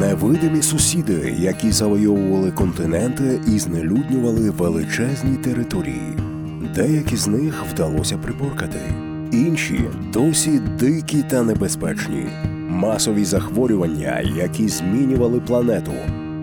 [0.00, 6.16] Невидимі сусіди, які завойовували континенти і знелюднювали величезні території.
[6.74, 8.78] Деякі з них вдалося приборкати,
[9.32, 9.80] інші
[10.12, 12.26] досі дикі та небезпечні.
[12.68, 15.92] Масові захворювання, які змінювали планету.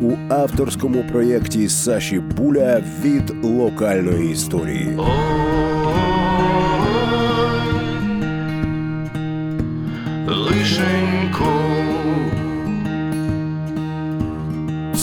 [0.02, 4.98] У авторському проєкті Саші Буля від локальної історії.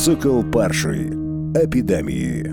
[0.03, 1.13] Цикл перший
[1.57, 2.53] епідемії.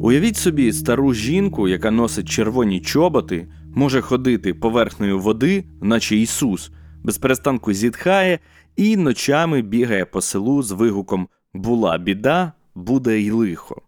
[0.00, 6.70] Уявіть собі стару жінку, яка носить червоні чоботи, може ходити поверхнею води, наче Ісус,
[7.02, 8.38] без перестанку зітхає
[8.76, 13.82] і ночами бігає по селу з вигуком Була біда, буде й лихо.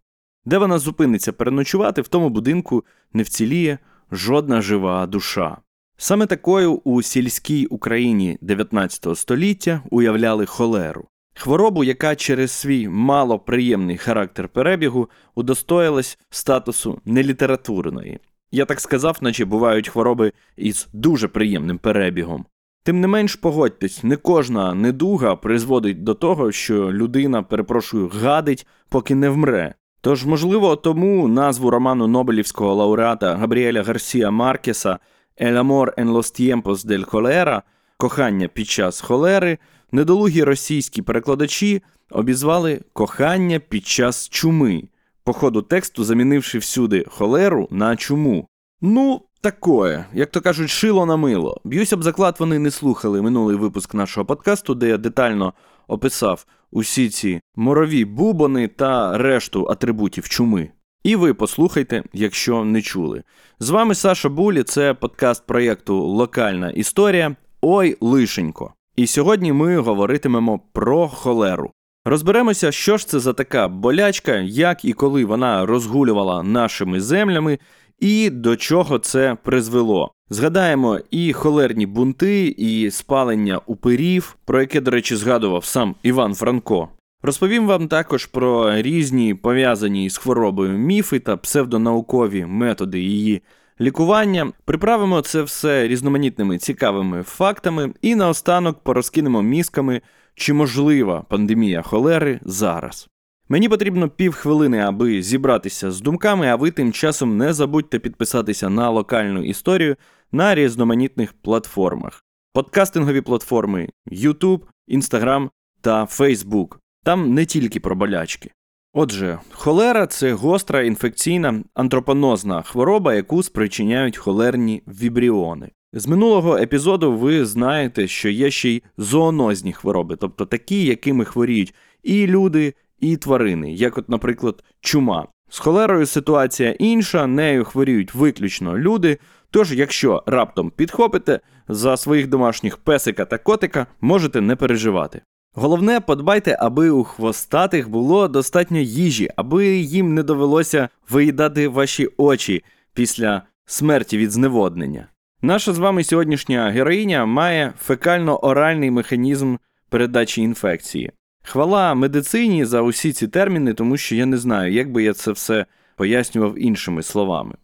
[0.44, 3.78] Де вона зупиниться переночувати, в тому будинку не вціліє
[4.12, 5.56] жодна жива душа.
[5.96, 11.08] Саме такою у сільській Україні 19 століття уявляли холеру.
[11.34, 18.18] Хворобу, яка через свій малоприємний характер перебігу удостоїлась статусу нелітературної.
[18.52, 22.46] Я так сказав, наче бувають хвороби із дуже приємним перебігом.
[22.82, 29.14] Тим не менш, погодьтесь, не кожна недуга призводить до того, що людина, перепрошую, гадить, поки
[29.14, 29.74] не вмре.
[30.00, 34.98] Тож, можливо, тому назву роману Нобелівського лауреата Габріеля Гарсія Маркеса
[35.40, 37.62] «El amor en los tiempos del cholera»
[37.96, 39.58] кохання під час холери
[39.94, 44.82] недолугі російські перекладачі обізвали кохання під час чуми,
[45.24, 48.48] по ходу тексту замінивши всюди холеру на чуму.
[48.80, 51.60] Ну, такое, як то кажуть, шило на мило.
[51.64, 55.52] Б'юся б заклад, вони не слухали минулий випуск нашого подкасту, де я детально
[55.88, 60.70] описав усі ці морові бубони та решту атрибутів чуми.
[61.04, 63.22] І ви послухайте, якщо не чули.
[63.58, 67.36] З вами Саша Булі, це подкаст проєкту Локальна історія.
[67.60, 68.74] Ой, лишенько.
[68.96, 71.70] І сьогодні ми говоритимемо про холеру.
[72.04, 77.58] Розберемося, що ж це за така болячка, як і коли вона розгулювала нашими землями,
[77.98, 80.12] і до чого це призвело.
[80.30, 86.88] Згадаємо і холерні бунти, і спалення упирів, про яке, до речі, згадував сам Іван Франко.
[87.22, 93.42] Розповім вам також про різні пов'язані з хворобою міфи та псевдонаукові методи її
[93.80, 94.52] лікування.
[94.64, 100.00] Приправимо це все різноманітними цікавими фактами і наостанок порозкинемо мізками,
[100.34, 103.08] чи можлива пандемія холери зараз.
[103.48, 108.90] Мені потрібно півхвилини, аби зібратися з думками, а ви тим часом не забудьте підписатися на
[108.90, 109.96] локальну історію
[110.32, 112.24] на різноманітних платформах.
[112.52, 116.76] Подкастингові платформи YouTube, Instagram та Facebook.
[117.04, 118.50] Там не тільки про болячки.
[118.96, 125.70] Отже, холера це гостра інфекційна антропонозна хвороба, яку спричиняють холерні вібріони.
[125.92, 131.74] З минулого епізоду ви знаєте, що є ще й зоонозні хвороби, тобто такі, якими хворіють
[132.02, 135.26] і люди, і тварини, як, от, наприклад, чума.
[135.50, 139.18] З холерою ситуація інша, нею хворіють виключно люди.
[139.50, 145.22] Тож, якщо раптом підхопите за своїх домашніх песика та котика, можете не переживати.
[145.56, 152.64] Головне, подбайте, аби у хвостатих було достатньо їжі, аби їм не довелося виїдати ваші очі
[152.94, 155.08] після смерті від зневоднення.
[155.42, 159.56] Наша з вами сьогоднішня героїня має фекально-оральний механізм
[159.88, 161.12] передачі інфекції.
[161.42, 165.32] Хвала медицині за усі ці терміни, тому що я не знаю, як би я це
[165.32, 165.66] все
[165.96, 167.54] пояснював іншими словами.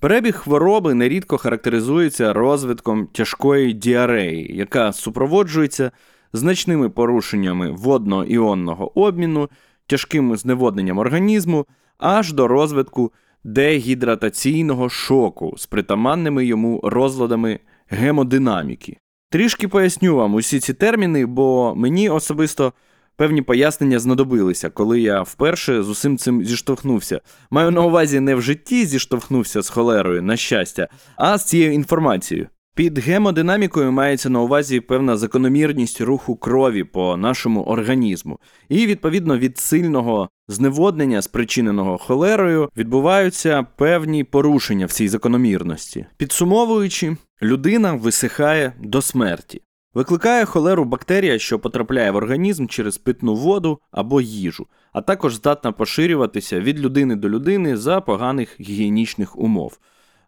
[0.00, 5.90] Перебіг хвороби нерідко характеризується розвитком тяжкої діареї, яка супроводжується
[6.32, 9.50] значними порушеннями водно-іонного обміну,
[9.86, 11.66] тяжким зневодненням організму,
[11.98, 13.12] аж до розвитку
[13.44, 18.96] дегідратаційного шоку з притаманними йому розладами гемодинаміки.
[19.30, 22.72] Трішки поясню вам усі ці терміни, бо мені особисто
[23.16, 27.20] певні пояснення знадобилися, коли я вперше з усім цим зіштовхнувся.
[27.50, 32.48] Маю на увазі не в житті зіштовхнувся з холерою, на щастя, а з цією інформацією.
[32.74, 38.38] Під гемодинамікою мається на увазі певна закономірність руху крові по нашому організму,
[38.68, 46.06] і відповідно від сильного зневоднення, спричиненого холерою, відбуваються певні порушення в цій закономірності.
[46.16, 49.62] Підсумовуючи, людина висихає до смерті.
[49.94, 55.72] Викликає холеру бактерія, що потрапляє в організм через питну воду або їжу, а також здатна
[55.72, 59.78] поширюватися від людини до людини за поганих гігієнічних умов.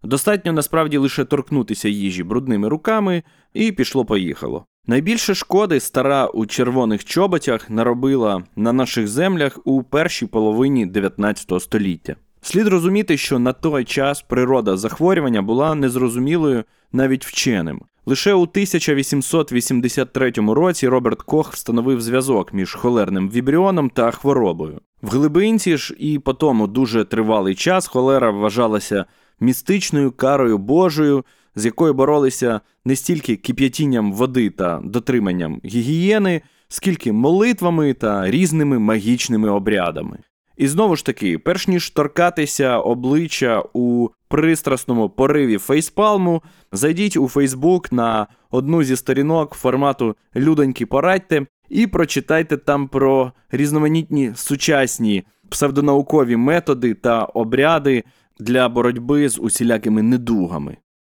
[0.03, 3.23] Достатньо насправді лише торкнутися їжі брудними руками,
[3.55, 4.65] і пішло-поїхало.
[4.87, 12.17] Найбільше шкоди стара у червоних чоботях наробила на наших землях у першій половині 19 століття.
[12.41, 17.83] Слід розуміти, що на той час природа захворювання була незрозумілою навіть вченим.
[18.07, 24.81] Лише у 1883 році Роберт Кох встановив зв'язок між холерним вібріоном та хворобою.
[25.03, 29.05] В глибинці ж і по тому дуже тривалий час холера вважалася
[29.43, 31.25] містичною карою Божою,
[31.55, 39.51] з якою боролися не стільки кип'ятінням води та дотриманням гігієни, скільки молитвами та різними магічними
[39.51, 40.19] обрядами.
[40.57, 46.43] І знову ж таки, перш ніж торкатися обличчя у пристрасному пориві фейспалму,
[46.73, 54.33] зайдіть у Фейсбук на одну зі сторінок формату Людоньки порадьте і прочитайте там про різноманітні
[54.35, 58.05] сучасні псевдонаукові методи та обряди
[58.43, 60.77] для боротьби з усілякими недугами.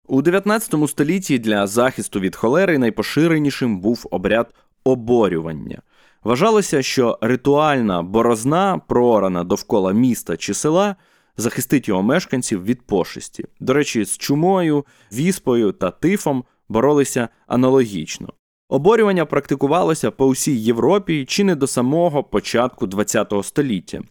[0.08, 4.54] У 19 столітті для захисту від холери найпоширенішим був обряд
[4.84, 5.82] оборювання.
[6.24, 10.96] Вважалося, що ритуальна борозна, проорана довкола міста чи села,
[11.38, 13.46] захистить його мешканців від пошесті.
[13.60, 18.34] До речі, з чумою, віспою та тифом боролися аналогічно.
[18.70, 24.02] Оборювання практикувалося по всій Європі чи не до самого початку ХХ століття.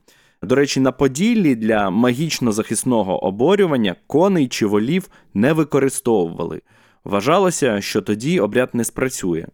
[0.43, 6.63] До речі, на Поділлі для магічно-захисного оборювання коней чи волів не використовували.
[7.05, 9.47] Вважалося, що тоді обряд не спрацює.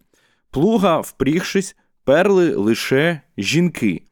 [0.51, 4.03] Плуга, впрігшись, перли лише жінки.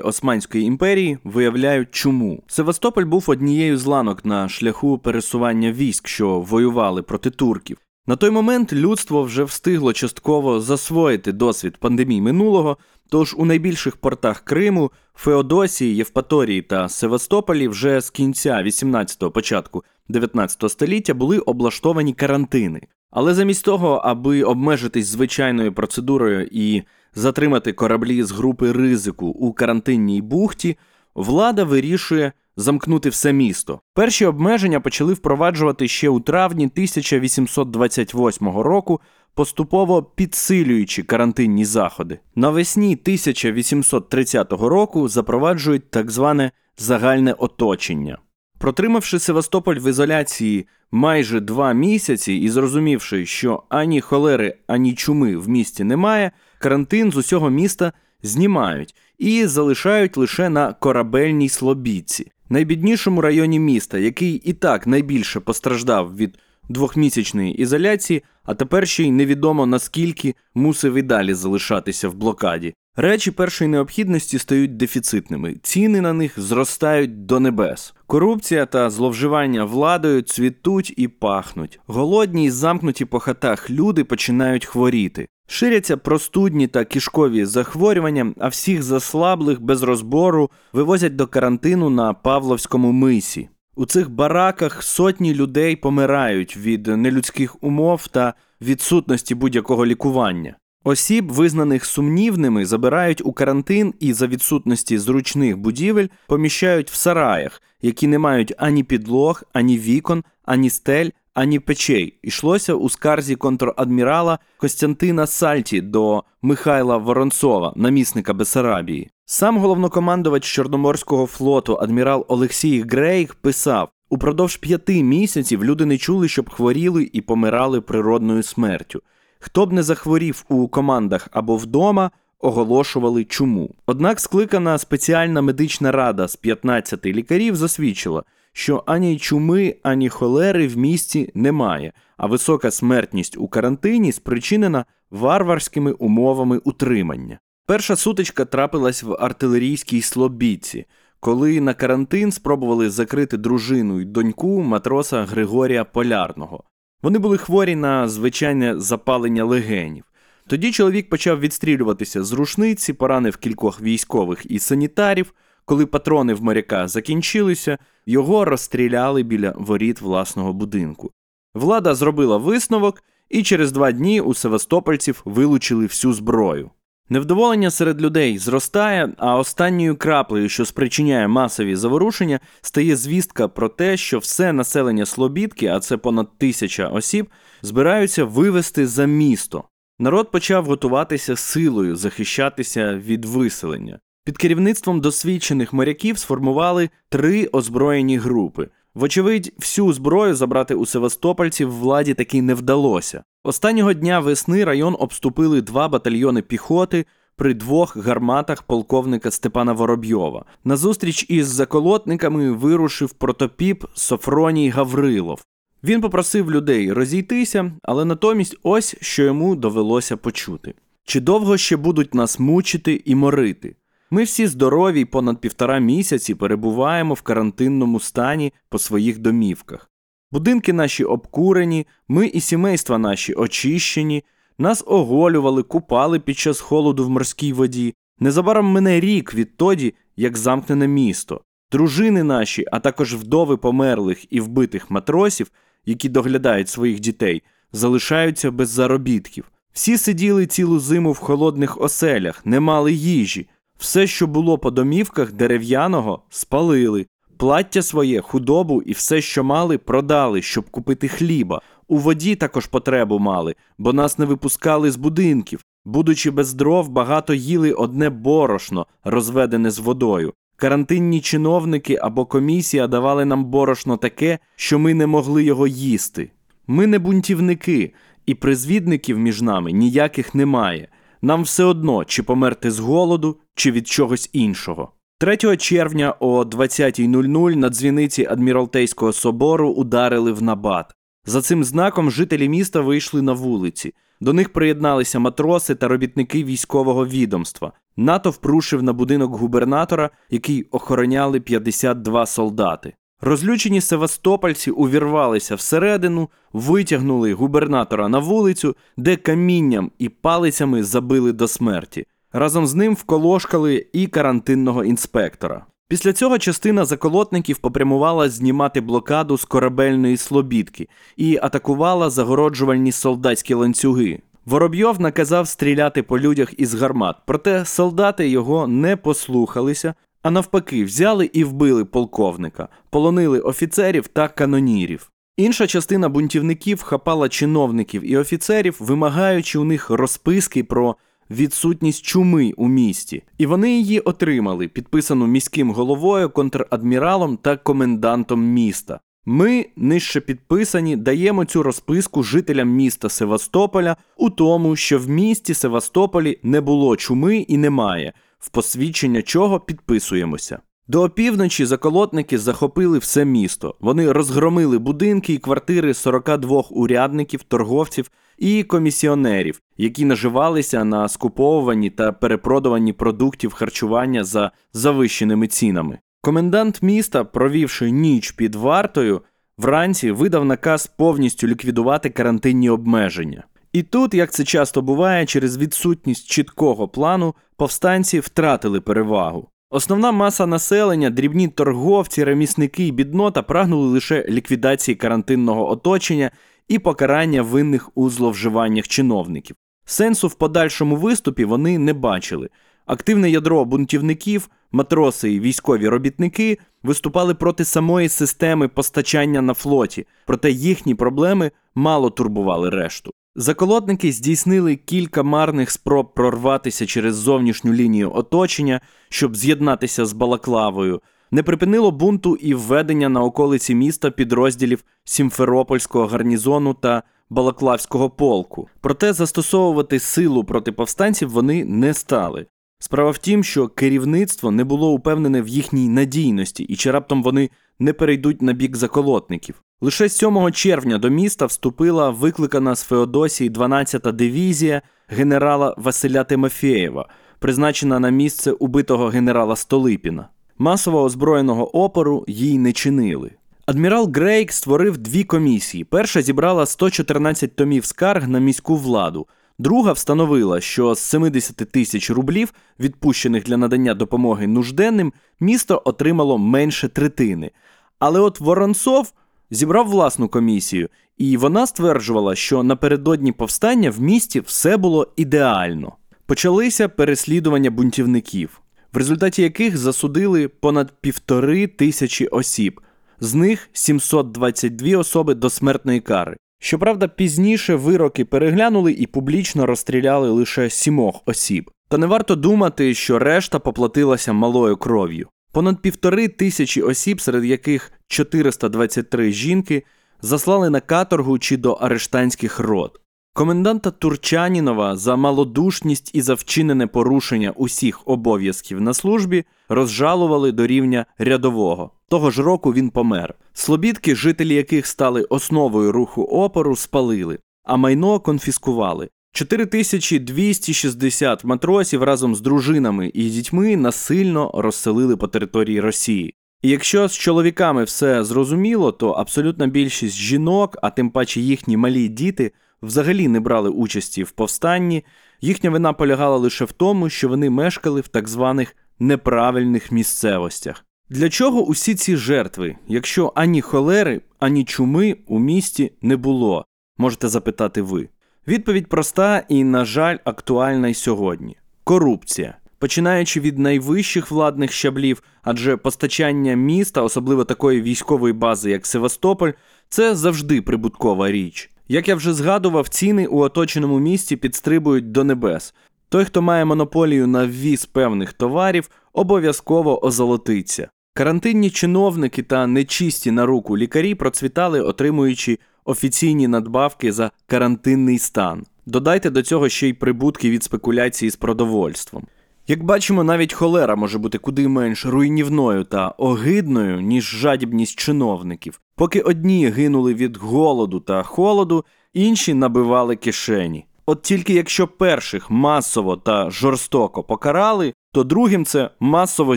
[0.00, 2.42] Османської імперії виявляють чуму.
[2.46, 7.78] Севастополь був однією з ланок на шляху пересування військ, що воювали проти турків.
[8.08, 12.76] На той момент людство вже встигло частково засвоїти досвід пандемій минулого,
[13.08, 20.70] тож у найбільших портах Криму, Феодосії, Євпаторії та Севастополі вже з кінця 18-го початку 19
[20.70, 22.80] століття були облаштовані карантини.
[23.10, 26.82] Але замість того, аби обмежитись звичайною процедурою і
[27.14, 30.76] затримати кораблі з групи ризику у карантинній бухті,
[31.14, 33.80] влада вирішує замкнути все місто.
[33.94, 39.00] Перші обмеження почали впроваджувати ще у травні 1828 року,
[39.34, 42.18] поступово підсилюючи карантинні заходи.
[42.34, 48.18] Навесні 1830 року запроваджують так зване загальне оточення.
[48.58, 55.48] Протримавши Севастополь в ізоляції майже два місяці і зрозумівши, що ані холери, ані чуми в
[55.48, 57.92] місті немає, карантин з усього міста
[58.22, 66.16] знімають і залишають лише на корабельній слобідці, найбіднішому районі міста, який і так найбільше постраждав
[66.16, 72.74] від двохмісячної ізоляції, а тепер ще й невідомо наскільки мусив і далі залишатися в блокаді.
[72.96, 77.94] Речі першої необхідності стають дефіцитними, ціни на них зростають до небес.
[78.06, 81.80] Корупція та зловживання владою цвітуть і пахнуть.
[81.86, 85.28] Голодні й замкнуті по хатах люди починають хворіти.
[85.50, 92.92] Ширяться простудні та кишкові захворювання, а всіх заслаблих без розбору вивозять до карантину на Павловському
[92.92, 93.48] мисі.
[93.76, 100.56] У цих бараках сотні людей помирають від нелюдських умов та відсутності будь-якого лікування.
[100.84, 108.06] Осіб, визнаних сумнівними, забирають у карантин і за відсутності зручних будівель поміщають в сараях, які
[108.06, 112.18] не мають ані підлог, ані вікон, ані стель, ані печей.
[112.22, 119.10] Ішлося у скарзі контрадмірала Костянтина Сальті до Михайла Воронцова, намісника Бесарабії.
[119.24, 126.50] Сам головнокомандувач Чорноморського флоту адмірал Олексій Грейг писав: упродовж п'яти місяців люди не чули, щоб
[126.50, 129.02] хворіли і помирали природною смертю.
[129.38, 133.74] Хто б не захворів у командах або вдома, оголошували чуму.
[133.86, 138.22] Однак скликана спеціальна медична рада з 15 лікарів засвідчила,
[138.58, 145.92] що ані чуми, ані холери в місті немає, а висока смертність у карантині спричинена варварськими
[145.92, 147.38] умовами утримання.
[147.66, 150.86] Перша сутичка трапилась в артилерійській слобідці,
[151.20, 156.64] коли на карантин спробували закрити дружину й доньку матроса Григорія Полярного.
[157.02, 160.04] Вони були хворі на звичайне запалення легенів.
[160.46, 165.34] Тоді чоловік почав відстрілюватися з рушниці, поранив кількох військових і санітарів.
[165.68, 171.10] Коли патрони в моряка закінчилися, його розстріляли біля воріт власного будинку.
[171.54, 176.70] Влада зробила висновок, і через два дні у Севастопольців вилучили всю зброю.
[177.08, 183.96] Невдоволення серед людей зростає, а останньою краплею, що спричиняє масові заворушення, стає звістка про те,
[183.96, 187.28] що все населення Слобідки, а це понад тисяча осіб,
[187.62, 189.64] збираються вивести за місто.
[189.98, 193.98] Народ почав готуватися силою захищатися від виселення.
[194.28, 198.68] Під керівництвом досвідчених моряків сформували три озброєні групи.
[198.94, 203.22] Вочевидь, всю зброю забрати у Севастопольців владі таки не вдалося.
[203.44, 210.44] Останнього дня весни район обступили два батальйони піхоти, при двох гарматах полковника Степана Воробйова.
[210.64, 215.44] На зустріч із заколотниками вирушив протопіп Софроній Гаврилов.
[215.84, 222.14] Він попросив людей розійтися, але натомість ось що йому довелося почути: чи довго ще будуть
[222.14, 223.76] нас мучити і морити?
[224.10, 229.90] Ми всі здорові й понад півтора місяці перебуваємо в карантинному стані по своїх домівках.
[230.32, 234.24] Будинки наші обкурені, ми і сімейства наші очищені,
[234.58, 237.94] нас оголювали, купали під час холоду в морській воді.
[238.20, 241.40] Незабаром мине рік відтоді, як замкнене місто.
[241.72, 245.50] Дружини наші, а також вдови померлих і вбитих матросів,
[245.86, 247.42] які доглядають своїх дітей,
[247.72, 249.44] залишаються без заробітків.
[249.72, 253.48] Всі сиділи цілу зиму в холодних оселях, не мали їжі.
[253.78, 257.06] Все, що було по домівках дерев'яного, спалили.
[257.36, 261.60] Плаття своє, худобу і все, що мали, продали, щоб купити хліба.
[261.88, 265.60] У воді також потребу мали, бо нас не випускали з будинків.
[265.84, 270.32] Будучи без дров, багато їли одне борошно, розведене з водою.
[270.56, 276.30] Карантинні чиновники або комісія давали нам борошно таке, що ми не могли його їсти.
[276.66, 277.92] Ми не бунтівники,
[278.26, 280.88] і призвідників між нами ніяких немає.
[281.22, 284.92] Нам все одно, чи померти з голоду, чи від чогось іншого.
[285.18, 290.92] 3 червня о 20.00 на дзвіниці Адміралтейського собору ударили в набат.
[291.24, 293.94] За цим знаком жителі міста вийшли на вулиці.
[294.20, 297.72] До них приєдналися матроси та робітники військового відомства.
[297.96, 302.94] НАТО впрушив на будинок губернатора, який охороняли 52 солдати.
[303.20, 312.06] Розлючені севастопольці увірвалися всередину, витягнули губернатора на вулицю, де камінням і палицями забили до смерті.
[312.32, 315.66] Разом з ним вколошкали і карантинного інспектора.
[315.88, 324.20] Після цього частина заколотників попрямувала знімати блокаду з корабельної слобідки і атакувала загороджувальні солдатські ланцюги.
[324.46, 329.94] Воробйов наказав стріляти по людях із гармат, проте солдати його не послухалися,
[330.28, 335.10] а навпаки, взяли і вбили полковника, полонили офіцерів та канонірів.
[335.36, 340.96] Інша частина бунтівників хапала чиновників і офіцерів, вимагаючи у них розписки про
[341.30, 349.00] відсутність чуми у місті, і вони її отримали, підписану міським головою, контрадміралом та комендантом міста.
[349.24, 356.38] Ми, нижче підписані, даємо цю розписку жителям міста Севастополя у тому, що в місті Севастополі
[356.42, 360.58] не було чуми і немає, в посвідчення чого підписуємося.
[360.88, 363.74] До опівночі заколотники захопили все місто.
[363.80, 372.12] Вони розгромили будинки і квартири 42 урядників, торговців і комісіонерів, які наживалися на скуповуванні та
[372.12, 375.98] перепродуванні продуктів харчування за завищеними цінами.
[376.20, 379.22] Комендант міста, провівши ніч під вартою,
[379.58, 383.44] вранці видав наказ повністю ліквідувати карантинні обмеження.
[383.78, 389.48] І тут, як це часто буває, через відсутність чіткого плану повстанці втратили перевагу.
[389.70, 396.30] Основна маса населення, дрібні торговці, ремісники і біднота прагнули лише ліквідації карантинного оточення
[396.68, 399.56] і покарання винних у зловживаннях чиновників.
[399.84, 402.48] Сенсу в подальшому виступі вони не бачили.
[402.86, 410.50] Активне ядро бунтівників, матроси і військові робітники виступали проти самої системи постачання на флоті, проте
[410.50, 413.12] їхні проблеми мало турбували решту.
[413.40, 421.00] Заколотники здійснили кілька марних спроб прорватися через зовнішню лінію оточення, щоб з'єднатися з Балаклавою.
[421.30, 428.68] Не припинило бунту і введення на околиці міста підрозділів Сімферопольського гарнізону та Балаклавського полку.
[428.80, 432.46] Проте застосовувати силу проти повстанців вони не стали.
[432.78, 437.50] Справа в тім, що керівництво не було упевнене в їхній надійності, і чи раптом вони
[437.78, 439.62] не перейдуть на бік заколотників.
[439.80, 448.00] Лише 7 червня до міста вступила викликана з Феодосії 12-та дивізія генерала Василя Тимофєєва, призначена
[448.00, 450.28] на місце убитого генерала Столипіна.
[450.58, 453.30] Масово озброєного опору їй не чинили.
[453.66, 455.84] Адмірал Грейк створив дві комісії.
[455.84, 459.26] Перша зібрала 114 томів скарг на міську владу.
[459.58, 466.88] Друга встановила, що з 70 тисяч рублів, відпущених для надання допомоги нужденним, місто отримало менше
[466.88, 467.50] третини.
[467.98, 469.12] Але от Воронцов
[469.50, 475.96] зібрав власну комісію, і вона стверджувала, що напередодні повстання в місті все було ідеально.
[476.26, 478.60] Почалися переслідування бунтівників,
[478.92, 482.80] в результаті яких засудили понад півтори тисячі осіб,
[483.20, 486.36] з них 722 особи до смертної кари.
[486.60, 491.70] Щоправда, пізніше вироки переглянули і публічно розстріляли лише сімох осіб.
[491.88, 495.28] Та не варто думати, що решта поплатилася малою кров'ю.
[495.52, 499.82] Понад півтори тисячі осіб, серед яких 423 жінки,
[500.22, 503.00] заслали на каторгу чи до арештанських рот.
[503.32, 511.06] Коменданта Турчанінова за малодушність і за вчинене порушення усіх обов'язків на службі розжалували до рівня
[511.18, 511.90] рядового.
[512.08, 513.34] Того ж року він помер.
[513.52, 519.08] Слобідки, жителі яких стали основою руху опору, спалили, а майно конфіскували.
[519.32, 526.34] 4260 матросів разом з дружинами і дітьми насильно розселили по території Росії.
[526.62, 532.08] І якщо з чоловіками все зрозуміло, то абсолютна більшість жінок, а тим паче їхні малі
[532.08, 535.04] діти, взагалі не брали участі в повстанні.
[535.40, 540.84] Їхня вина полягала лише в тому, що вони мешкали в так званих неправильних місцевостях.
[541.10, 546.64] Для чого усі ці жертви, якщо ані холери, ані чуми у місті не було?
[546.98, 548.08] Можете запитати ви.
[548.48, 552.56] Відповідь проста і, на жаль, актуальна й сьогодні: корупція.
[552.78, 559.50] Починаючи від найвищих владних щаблів, адже постачання міста, особливо такої військової бази, як Севастополь,
[559.88, 561.70] це завжди прибуткова річ.
[561.88, 565.74] Як я вже згадував, ціни у оточеному місті підстрибують до небес.
[566.08, 570.88] Той, хто має монополію на ввіз певних товарів, обов'язково озолотиться.
[571.14, 578.66] Карантинні чиновники та нечисті на руку лікарі процвітали, отримуючи офіційні надбавки за карантинний стан.
[578.86, 582.26] Додайте до цього ще й прибутки від спекуляції з продовольством.
[582.66, 588.80] Як бачимо, навіть холера може бути куди менш руйнівною та огидною, ніж жадібність чиновників.
[588.96, 593.86] Поки одні гинули від голоду та холоду, інші набивали кишені.
[594.06, 599.56] От тільки якщо перших масово та жорстоко покарали, то другим це масово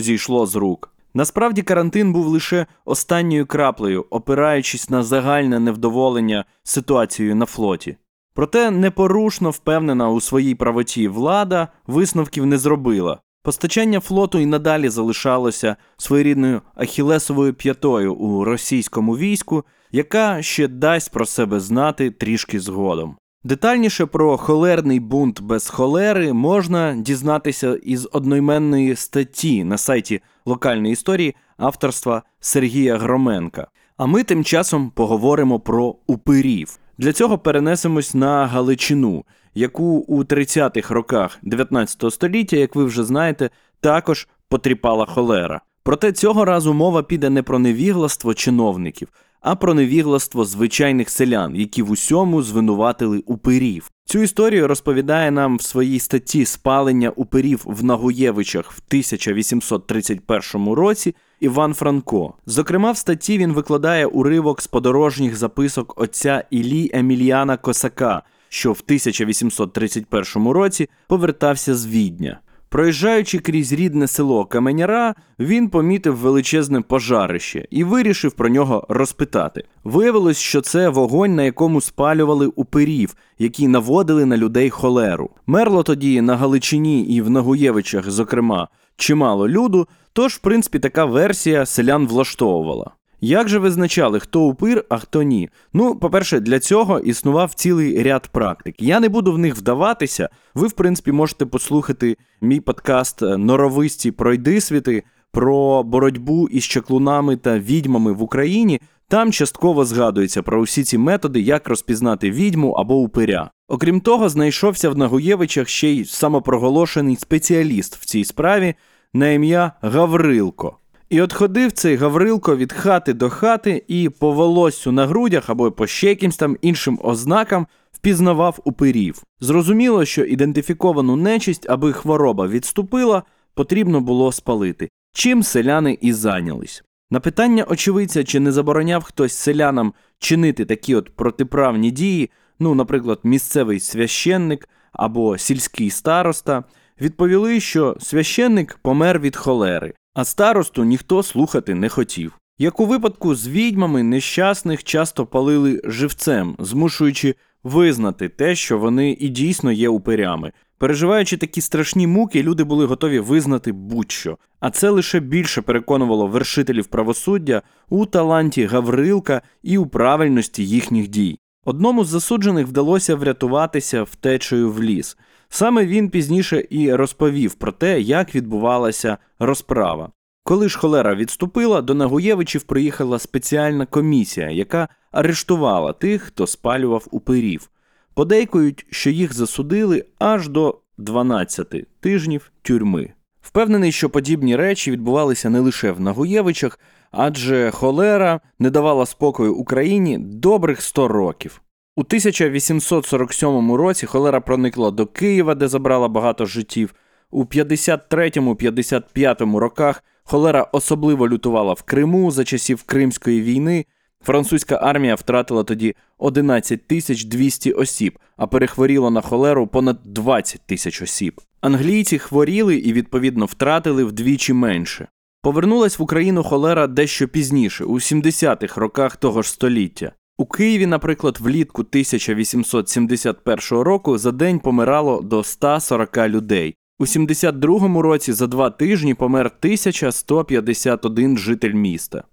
[0.00, 0.91] зійшло з рук.
[1.14, 7.96] Насправді карантин був лише останньою краплею, опираючись на загальне невдоволення ситуацією на флоті.
[8.34, 13.20] Проте непорушно впевнена у своїй правоті влада висновків не зробила.
[13.42, 21.26] Постачання флоту і надалі залишалося своєрідною ахілесовою п'ятою у російському війську, яка ще дасть про
[21.26, 23.16] себе знати трішки згодом.
[23.44, 31.34] Детальніше про холерний бунт без холери можна дізнатися із одноіменної статті на сайті локальної історії
[31.56, 33.66] авторства Сергія Громенка.
[33.96, 36.78] А ми тим часом поговоримо про упирів.
[36.98, 39.24] Для цього перенесемось на Галичину,
[39.54, 43.50] яку у 30-х роках 19 століття, як ви вже знаєте,
[43.80, 45.60] також потріпала холера.
[45.82, 49.08] Проте цього разу мова піде не про невігластво чиновників,
[49.42, 53.90] а про невігластво звичайних селян, які в усьому звинуватили упирів.
[54.04, 61.74] Цю історію розповідає нам в своїй статті Спалення упирів в Нагуєвичах в 1831 році Іван
[61.74, 62.34] Франко.
[62.46, 68.82] Зокрема, в статті він викладає уривок з подорожніх записок отця Іллі Еміліана Косака, що в
[68.86, 72.40] 1831 році повертався з Відня.
[72.72, 79.64] Проїжджаючи крізь рідне село Каменяра, він помітив величезне пожарище і вирішив про нього розпитати.
[79.84, 85.30] Виявилось, що це вогонь, на якому спалювали упирів, які наводили на людей холеру.
[85.46, 91.66] Мерло тоді на Галичині і в Нагуєвичах, зокрема, чимало люду, тож, в принципі, така версія
[91.66, 92.90] селян влаштовувала.
[93.24, 95.48] Як же визначали, хто упир, а хто ні?
[95.72, 98.74] Ну, по-перше, для цього існував цілий ряд практик.
[98.78, 100.28] Я не буду в них вдаватися.
[100.54, 108.12] Ви, в принципі, можете послухати мій подкаст Норовисті пройдисвіти про боротьбу із чаклунами та відьмами
[108.12, 108.80] в Україні.
[109.08, 113.50] Там частково згадується про усі ці методи, як розпізнати відьму або упиря.
[113.68, 118.74] Окрім того, знайшовся в Нагуєвичах ще й самопроголошений спеціаліст в цій справі
[119.14, 120.78] на ім'я Гаврилко.
[121.12, 125.72] І от ходив цей Гаврилко від хати до хати і по волоссю на грудях або
[125.72, 129.22] по ще якимсь там іншим ознакам впізнавав упирів.
[129.40, 133.22] Зрозуміло, що ідентифіковану нечисть, аби хвороба відступила,
[133.54, 134.88] потрібно було спалити.
[135.14, 136.84] Чим селяни і зайнялись.
[137.10, 143.20] На питання очевидця, чи не забороняв хтось селянам чинити такі от протиправні дії, ну, наприклад,
[143.22, 146.64] місцевий священник або сільський староста,
[147.00, 152.38] відповіли, що священник помер від холери, а старосту ніхто слухати не хотів.
[152.58, 159.28] Як у випадку з відьмами, нещасних часто палили живцем, змушуючи визнати те, що вони і
[159.28, 160.52] дійсно є упирями.
[160.78, 164.38] Переживаючи такі страшні муки, люди були готові визнати будь-що.
[164.60, 171.38] А це лише більше переконувало вершителів правосуддя у таланті Гаврилка і у правильності їхніх дій.
[171.64, 175.16] Одному з засуджених вдалося врятуватися втечею в ліс.
[175.54, 180.10] Саме він пізніше і розповів про те, як відбувалася розправа.
[180.44, 187.70] Коли ж холера відступила, до Нагуєвичів приїхала спеціальна комісія, яка арештувала тих, хто спалював упирів.
[188.14, 193.12] Подейкують, що їх засудили аж до 12 тижнів тюрми.
[193.40, 196.78] Впевнений, що подібні речі відбувалися не лише в Нагуєвичах,
[197.10, 201.62] адже холера не давала спокою Україні добрих 100 років.
[201.96, 206.94] У 1847 році холера проникла до Києва, де забрала багато життів.
[207.30, 213.84] У 53-55 роках холера особливо лютувала в Криму за часів Кримської війни.
[214.24, 221.02] Французька армія втратила тоді 11 тисяч 200 осіб, а перехворіло на холеру понад 20 тисяч
[221.02, 221.40] осіб.
[221.60, 225.08] Англійці хворіли і, відповідно, втратили вдвічі менше.
[225.42, 230.12] Повернулась в Україну холера дещо пізніше, у 70-х роках того ж століття.
[230.42, 236.74] У Києві, наприклад, влітку 1871 року за день помирало до 140 людей.
[236.98, 242.24] У 72-му році за два тижні помер 1151 житель міста.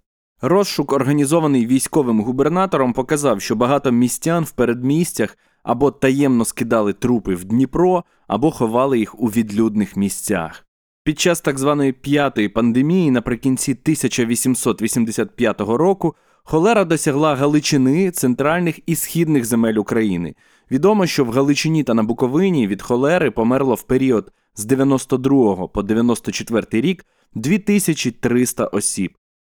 [0.41, 7.43] Розшук, організований військовим губернатором, показав, що багато містян в передмістях або таємно скидали трупи в
[7.43, 10.65] Дніпро, або ховали їх у відлюдних місцях.
[11.03, 19.45] Під час так званої п'ятої пандемії наприкінці 1885 року холера досягла Галичини, центральних і східних
[19.45, 20.35] земель України.
[20.71, 25.83] Відомо, що в Галичині та на Буковині від холери померло в період з 92 по
[25.83, 29.11] 94 рік 2300 осіб.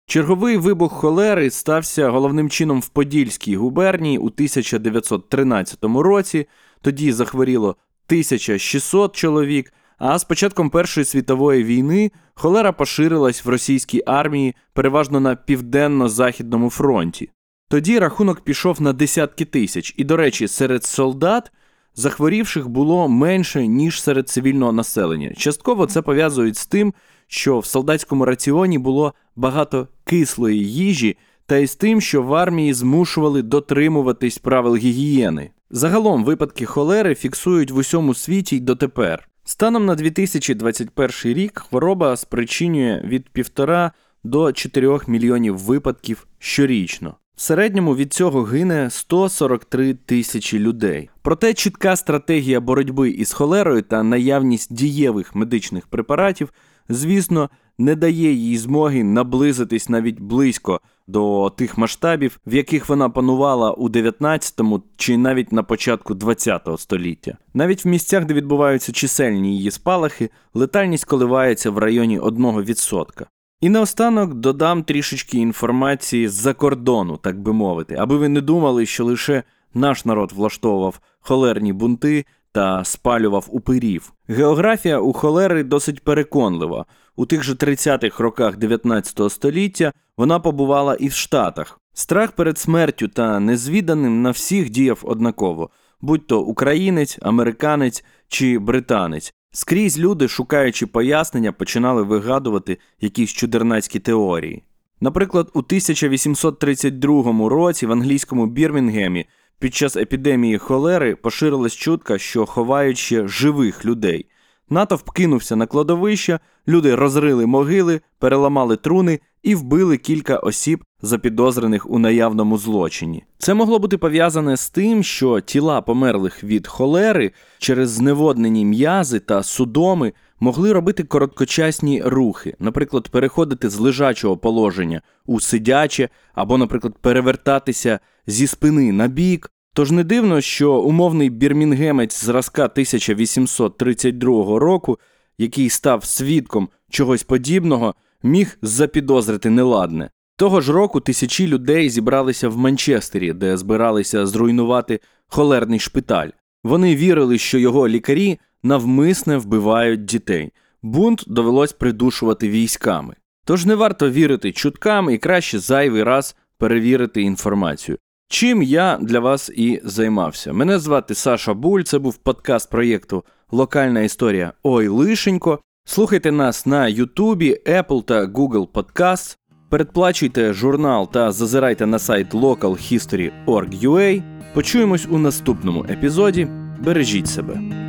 [0.08, 6.48] Черговий вибух холери стався головним чином в Подільській губернії у 1913 році.
[6.82, 7.68] Тоді захворіло
[8.08, 9.74] 1600 чоловік.
[9.98, 17.30] А з початком Першої світової війни холера поширилась в російській армії переважно на південно-західному фронті.
[17.70, 21.52] Тоді рахунок пішов на десятки тисяч, і, до речі, серед солдат
[21.96, 25.34] захворівших було менше, ніж серед цивільного населення.
[25.38, 26.94] Частково це пов'язують з тим,
[27.28, 32.74] що в солдатському раціоні було багато кислої їжі, та й з тим, що в армії
[32.74, 35.52] змушували дотримуватись правил гігієни.
[35.70, 39.28] Загалом випадки холери фіксують в усьому світі й дотепер.
[39.48, 43.92] Станом на 2021 рік хвороба спричинює від 1,5
[44.24, 47.16] до 4 мільйонів випадків щорічно.
[47.36, 51.10] В середньому від цього гине 143 тисячі людей.
[51.22, 56.54] Проте чітка стратегія боротьби із холерою та наявність дієвих медичних препаратів,
[56.90, 63.72] звісно, не дає їй змоги наблизитись навіть близько до тих масштабів, в яких вона панувала
[63.72, 67.38] у 19-му чи навіть на початку 20-го століття.
[67.54, 73.26] Навіть в місцях, де відбуваються чисельні її спалахи, летальність коливається в районі 1%.
[73.62, 79.06] І наостанок додам трішечки інформації з-за кордону, так би мовити, аби ви не думали, що
[79.06, 79.44] лише
[79.74, 84.14] наш народ влаштовував холерні бунти та спалював упирів.
[84.28, 86.86] Географія у холери досить переконлива.
[87.16, 91.80] У тих же 30-х роках 19 століття вона побувала і в Штатах.
[91.94, 95.70] Страх перед смертю та незвіданим на всіх діяв однаково,
[96.02, 99.34] будь то українець, американець чи британець.
[99.52, 104.64] Скрізь люди, шукаючи пояснення, починали вигадувати якісь чудернацькі теорії.
[105.02, 109.26] Наприклад, у 1832 році в англійському Бірмінгемі
[109.60, 114.26] під час епідемії холери поширилась чутка, що ховають ще живих людей.
[114.70, 122.00] Натовп кинувся на кладовище, люди розрили могили, переламали труни і вбили кілька осіб, запідозрених у
[122.00, 123.24] наявному злочині.
[123.38, 129.44] Це могло бути пов'язане з тим, що тіла померлих від холери через зневоднені м'язи та
[129.44, 138.00] судоми могли робити короткочасні рухи, наприклад, переходити з лежачого положення у сидяче, або, наприклад, перевертатися
[138.28, 139.52] зі спини на бік.
[139.74, 145.00] Тож не дивно, що умовний бірмінгемець зразка 1832 року,
[145.38, 150.10] який став свідком чогось подібного, міг запідозрити неладне.
[150.38, 156.30] Того ж року тисячі людей зібралися в Манчестері, де збиралися зруйнувати холерний шпиталь.
[156.64, 160.52] Вони вірили, що його лікарі навмисне вбивають дітей.
[160.82, 163.16] Бунт довелось придушувати військами.
[163.46, 167.98] Тож не варто вірити чуткам і краще зайвий раз перевірити інформацію.
[168.28, 170.54] Чим я для вас і займався.
[170.54, 175.60] Мене звати Саша Буль, це був подкаст проєкту Локальна історія Ой Лишенько.
[175.86, 179.38] Слухайте нас на Ютубі, Apple та Google Podcasts.
[179.70, 184.24] Передплачуйте журнал та зазирайте на сайт localhistory.org.ua.
[184.54, 186.48] Почуємось у наступному епізоді.
[186.80, 187.85] Бережіть себе.